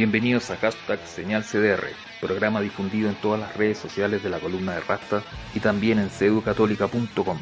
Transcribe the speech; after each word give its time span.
Bienvenidos 0.00 0.50
a 0.50 0.56
hashtag 0.56 0.98
Señal 1.00 1.42
CDR, 1.42 1.84
programa 2.22 2.62
difundido 2.62 3.10
en 3.10 3.16
todas 3.16 3.38
las 3.38 3.54
redes 3.54 3.76
sociales 3.76 4.22
de 4.22 4.30
la 4.30 4.40
columna 4.40 4.72
de 4.72 4.80
Rasta 4.80 5.22
y 5.54 5.60
también 5.60 5.98
en 5.98 6.08
ceducatólica.com. 6.08 7.38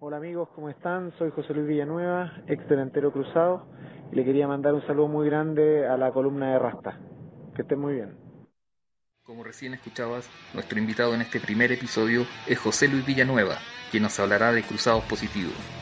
Hola 0.00 0.16
amigos, 0.16 0.48
¿cómo 0.56 0.68
están? 0.68 1.12
Soy 1.16 1.30
José 1.30 1.54
Luis 1.54 1.68
Villanueva, 1.68 2.42
ex 2.48 2.68
delantero 2.68 3.12
cruzado, 3.12 3.68
y 4.10 4.16
le 4.16 4.24
quería 4.24 4.48
mandar 4.48 4.74
un 4.74 4.84
saludo 4.84 5.06
muy 5.06 5.28
grande 5.28 5.86
a 5.86 5.96
la 5.96 6.10
columna 6.10 6.54
de 6.54 6.58
Rasta. 6.58 6.98
Que 7.54 7.62
estén 7.62 7.78
muy 7.78 7.94
bien. 7.94 8.16
Como 9.22 9.44
recién 9.44 9.74
escuchabas, 9.74 10.28
nuestro 10.54 10.76
invitado 10.80 11.14
en 11.14 11.20
este 11.20 11.38
primer 11.38 11.70
episodio 11.70 12.26
es 12.48 12.58
José 12.58 12.88
Luis 12.88 13.06
Villanueva, 13.06 13.58
quien 13.92 14.02
nos 14.02 14.18
hablará 14.18 14.50
de 14.50 14.64
cruzados 14.64 15.04
positivos. 15.04 15.77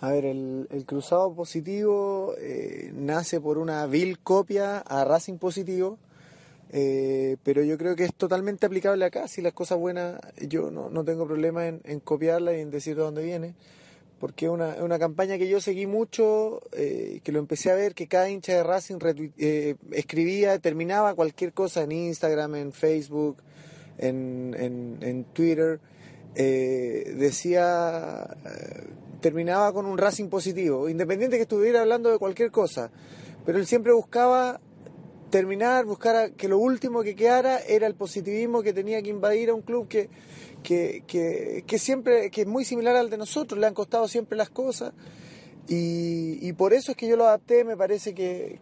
A 0.00 0.12
ver, 0.12 0.26
el, 0.26 0.84
cruzado 0.86 1.34
positivo 1.34 2.32
eh, 2.38 2.92
nace 2.94 3.40
por 3.40 3.58
una 3.58 3.84
vil 3.86 4.20
copia 4.20 4.78
a 4.78 5.04
Racing 5.04 5.38
positivo, 5.38 5.98
eh, 6.70 7.36
pero 7.42 7.64
yo 7.64 7.76
creo 7.76 7.96
que 7.96 8.04
es 8.04 8.14
totalmente 8.14 8.66
aplicable 8.66 9.04
acá. 9.04 9.26
Si 9.26 9.42
las 9.42 9.54
cosas 9.54 9.78
buenas, 9.78 10.20
yo 10.46 10.70
no, 10.70 11.04
tengo 11.04 11.26
problema 11.26 11.66
en, 11.66 11.80
en 11.84 11.98
copiarla 11.98 12.56
y 12.56 12.60
en 12.60 12.70
decir 12.70 12.94
de 12.94 13.02
dónde 13.02 13.24
viene, 13.24 13.54
porque 14.20 14.46
es 14.46 14.52
una, 14.52 14.76
una, 14.84 15.00
campaña 15.00 15.36
que 15.36 15.48
yo 15.48 15.60
seguí 15.60 15.88
mucho, 15.88 16.62
eh, 16.74 17.20
que 17.24 17.32
lo 17.32 17.40
empecé 17.40 17.72
a 17.72 17.74
ver, 17.74 17.94
que 17.94 18.06
cada 18.06 18.30
hincha 18.30 18.52
de 18.52 18.62
Racing 18.62 18.98
escribía, 19.90 20.60
terminaba 20.60 21.14
cualquier 21.14 21.52
cosa 21.52 21.82
en 21.82 21.90
Instagram, 21.90 22.54
en 22.54 22.72
Facebook, 22.72 23.38
en, 23.98 24.54
en, 24.56 24.98
en 25.00 25.24
Twitter. 25.24 25.80
decía 26.36 28.28
terminaba 29.20 29.72
con 29.72 29.86
un 29.86 29.98
Racing 29.98 30.28
positivo, 30.28 30.88
independiente 30.88 31.36
que 31.36 31.42
estuviera 31.42 31.80
hablando 31.80 32.10
de 32.10 32.18
cualquier 32.18 32.50
cosa, 32.50 32.90
pero 33.44 33.58
él 33.58 33.66
siempre 33.66 33.92
buscaba 33.92 34.60
terminar, 35.30 35.84
buscar 35.84 36.32
que 36.32 36.48
lo 36.48 36.58
último 36.58 37.02
que 37.02 37.14
quedara 37.14 37.58
era 37.60 37.86
el 37.86 37.94
positivismo 37.94 38.62
que 38.62 38.72
tenía 38.72 39.02
que 39.02 39.10
invadir 39.10 39.50
a 39.50 39.54
un 39.54 39.62
club 39.62 39.88
que, 39.88 40.08
que, 40.62 41.64
que, 41.66 41.78
siempre, 41.78 42.30
que 42.30 42.42
es 42.42 42.46
muy 42.46 42.64
similar 42.64 42.96
al 42.96 43.10
de 43.10 43.18
nosotros, 43.18 43.60
le 43.60 43.66
han 43.66 43.74
costado 43.74 44.08
siempre 44.08 44.36
las 44.36 44.50
cosas. 44.50 44.92
Y, 45.70 46.50
por 46.54 46.72
eso 46.72 46.92
es 46.92 46.96
que 46.96 47.06
yo 47.06 47.16
lo 47.16 47.26
adapté, 47.26 47.62
me 47.62 47.76
parece 47.76 48.14
que, 48.14 48.58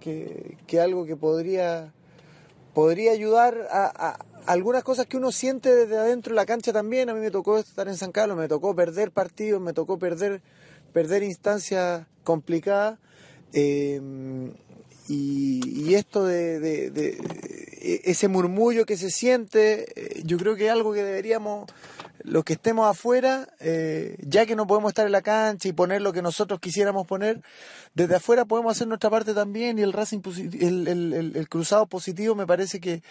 que, 0.67 0.81
algo 0.81 1.07
que 1.07 1.15
podría, 1.15 1.93
podría 2.75 3.13
ayudar 3.13 3.69
a, 3.71 4.19
algunas 4.47 4.85
cosas 4.85 5.07
que 5.07 5.17
uno 5.17 5.33
siente 5.33 5.75
desde 5.75 5.99
adentro 5.99 6.33
de 6.33 6.37
la 6.37 6.47
cancha 6.47 6.73
también. 6.73 7.11
A 7.11 7.15
mí 7.15 7.21
me 7.21 7.31
tocó 7.31 7.59
estar 7.59 7.89
en 7.89 7.97
San 7.97 8.13
Carlos, 8.13 8.37
me 8.37 8.49
tocó 8.49 8.75
perder 8.75 9.11
partidos, 9.11 9.61
me 9.61 9.73
tocó 9.73 9.99
perder, 9.99 10.41
perder 10.93 11.23
instancias 11.23 12.07
complicadas. 12.25 12.99
Eh, 13.53 14.01
y, 15.09 15.95
esto 15.95 16.25
de, 16.25 16.91
ese 18.05 18.29
murmullo 18.29 18.87
que 18.87 18.97
se 18.97 19.11
siente, 19.11 19.87
eh, 19.97 20.23
yo 20.25 20.39
creo 20.39 20.57
que 20.57 20.67
es 20.67 20.73
algo 20.73 20.93
que 20.93 21.03
deberíamos, 21.03 21.67
los 22.23 22.45
que 22.45 22.55
estemos 22.55 22.89
afuera, 22.89 23.49
eh, 23.61 24.17
ya 24.21 24.47
que 24.47 24.57
no 24.57 24.67
podemos 24.67 24.91
estar 24.91 25.07
en 25.07 25.13
la 25.13 25.23
cancha 25.23 25.69
y 25.69 25.73
poner 25.73 26.03
lo 26.03 26.13
que 26.13 26.23
nosotros 26.23 26.61
quisiéramos 26.61 27.07
poner, 27.07 27.43
desde 27.95 28.17
afuera 28.17 28.45
podemos 28.45 28.73
hacer 28.73 28.89
nuestra 28.89 29.11
parte 29.11 29.33
también 29.35 29.79
y 29.79 29.83
el 29.83 29.93
Racing 29.93 30.21
el, 30.61 31.33
el, 31.35 31.49
cruzado 31.49 31.87
positivo 31.87 32.35
me 32.35 32.47
parece 32.47 32.81
que 32.81 33.03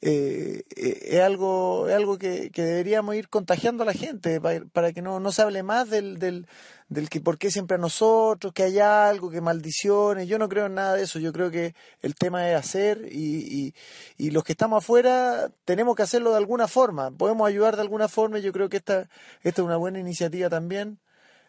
eh, 0.00 0.62
es 0.76 1.20
algo, 1.20 1.88
es 1.88 1.94
algo 1.94 2.18
que, 2.18 2.50
deberíamos 2.54 3.14
ir 3.14 3.28
contagiando 3.28 3.82
a 3.82 3.86
la 3.86 3.92
gente 3.92 4.40
para, 4.40 4.92
que 4.92 5.02
no, 5.02 5.20
no 5.20 5.30
se 5.30 5.42
hable 5.42 5.62
más 5.62 5.90
del, 5.90 6.18
del 6.18 6.46
del 6.92 7.08
que 7.08 7.20
por 7.20 7.38
qué 7.38 7.50
siempre 7.50 7.76
a 7.76 7.78
nosotros, 7.78 8.52
que 8.52 8.64
hay 8.64 8.78
algo, 8.78 9.30
que 9.30 9.40
maldiciones. 9.40 10.28
Yo 10.28 10.38
no 10.38 10.48
creo 10.48 10.66
en 10.66 10.74
nada 10.74 10.96
de 10.96 11.04
eso. 11.04 11.18
Yo 11.18 11.32
creo 11.32 11.50
que 11.50 11.74
el 12.02 12.14
tema 12.14 12.50
es 12.50 12.56
hacer 12.56 13.08
y, 13.10 13.74
y, 14.18 14.30
los 14.30 14.44
que 14.44 14.52
estamos 14.52 14.82
afuera 14.82 15.50
tenemos 15.64 15.96
que 15.96 16.02
hacerlo 16.02 16.30
de 16.30 16.36
alguna 16.36 16.68
forma. 16.68 17.10
Podemos 17.10 17.48
ayudar 17.48 17.76
de 17.76 17.82
alguna 17.82 18.08
forma 18.08 18.38
y 18.38 18.42
yo 18.42 18.52
creo 18.52 18.68
que 18.68 18.76
esta, 18.78 19.08
esta 19.42 19.62
es 19.62 19.66
una 19.66 19.76
buena 19.76 19.98
iniciativa 19.98 20.48
también. 20.50 20.98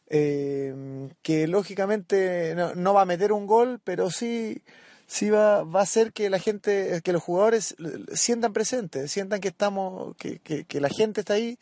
Eh, 0.08 1.10
que 1.22 1.48
lógicamente 1.48 2.56
no, 2.76 2.94
va 2.94 3.02
a 3.02 3.06
meter 3.06 3.32
un 3.32 3.48
gol, 3.48 3.80
pero 3.84 4.12
sí, 4.12 4.62
sí 5.08 5.30
va, 5.30 5.64
va 5.64 5.80
a 5.80 5.84
hacer 5.84 6.14
que 6.14 6.30
la 6.30 6.40
gente, 6.40 7.02
que 7.04 7.14
los 7.14 7.24
jugadores 7.24 7.76
sientan 8.14 8.54
presentes, 8.54 9.12
sientan 9.12 9.42
que 9.42 9.48
estamos, 9.50 10.16
que, 10.18 10.40
que, 10.40 10.66
que 10.66 10.82
la 10.82 10.90
gente 10.90 11.22
está 11.22 11.34
ahí 11.34 11.58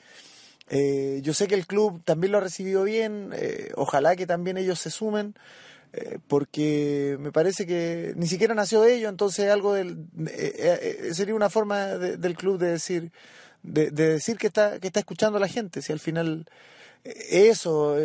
eh, 0.74 1.20
yo 1.22 1.34
sé 1.34 1.48
que 1.48 1.56
el 1.56 1.68
club 1.68 2.02
también 2.06 2.32
lo 2.32 2.38
ha 2.38 2.42
recibido 2.42 2.86
bien, 2.86 3.32
eh, 3.34 3.74
ojalá 3.76 4.16
que 4.16 4.26
también 4.26 4.56
ellos 4.56 4.80
se 4.80 4.90
sumen, 4.90 5.36
eh, 5.92 6.18
porque 6.30 7.18
me 7.20 7.34
parece 7.34 7.68
que 7.68 8.14
ni 8.16 8.26
siquiera 8.26 8.56
nació 8.56 8.80
de 8.80 8.96
ello, 8.96 9.10
entonces 9.10 9.52
algo 9.52 9.74
del, 9.74 10.06
sería 11.12 11.36
una 11.36 11.50
forma 11.50 11.88
del 11.98 12.38
club 12.38 12.58
de 12.58 12.68
decir, 12.68 13.12
de, 13.64 13.92
decir 13.92 14.38
que 14.38 14.48
está, 14.48 14.80
que 14.80 14.88
está 14.88 15.02
escuchando 15.02 15.38
a 15.38 15.42
la 15.42 15.50
gente, 15.50 15.82
si 15.82 15.92
al 15.92 16.00
final 16.00 16.46
eso, 17.04 17.98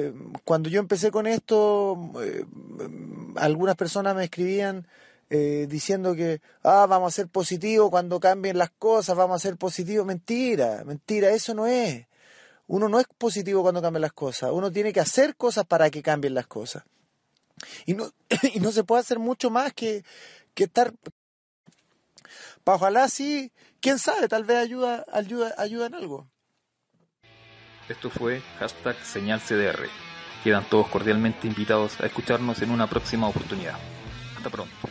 cuando 0.42 0.68
yo 0.68 0.80
empecé 0.80 1.12
con 1.12 1.28
esto, 1.28 2.12
algunas 3.36 3.76
personas 3.76 4.16
me 4.16 4.24
escribían 4.24 4.88
diciendo 5.30 6.16
que 6.16 6.40
ah, 6.64 6.86
vamos 6.88 7.12
a 7.12 7.16
ser 7.16 7.28
positivos 7.28 7.90
cuando 7.90 8.18
cambien 8.18 8.58
las 8.58 8.70
cosas, 8.70 9.16
vamos 9.16 9.36
a 9.36 9.48
ser 9.48 9.56
positivos. 9.56 10.06
Mentira, 10.06 10.82
mentira, 10.84 11.30
eso 11.30 11.54
no 11.54 11.66
es 11.66 12.06
uno 12.66 12.88
no 12.88 12.98
es 12.98 13.06
positivo 13.18 13.62
cuando 13.62 13.82
cambian 13.82 14.02
las 14.02 14.12
cosas, 14.12 14.50
uno 14.52 14.70
tiene 14.70 14.92
que 14.92 15.00
hacer 15.00 15.36
cosas 15.36 15.64
para 15.66 15.90
que 15.90 16.02
cambien 16.02 16.34
las 16.34 16.46
cosas. 16.46 16.84
Y 17.86 17.94
no, 17.94 18.10
y 18.54 18.60
no 18.60 18.72
se 18.72 18.84
puede 18.84 19.00
hacer 19.00 19.18
mucho 19.18 19.50
más 19.50 19.72
que, 19.72 20.04
que 20.54 20.64
estar... 20.64 20.92
Ojalá 22.64 23.08
sí, 23.08 23.52
quién 23.80 23.98
sabe, 23.98 24.26
tal 24.26 24.44
vez 24.44 24.56
ayuda, 24.56 25.04
ayuda, 25.12 25.54
ayuda 25.56 25.86
en 25.86 25.94
algo. 25.94 26.26
Esto 27.88 28.10
fue 28.10 28.42
hashtag 28.58 28.96
señal 29.04 29.40
CDR. 29.40 29.88
Quedan 30.42 30.68
todos 30.68 30.88
cordialmente 30.88 31.46
invitados 31.46 32.00
a 32.00 32.06
escucharnos 32.06 32.60
en 32.62 32.72
una 32.72 32.88
próxima 32.88 33.28
oportunidad. 33.28 33.78
Hasta 34.36 34.50
pronto. 34.50 34.85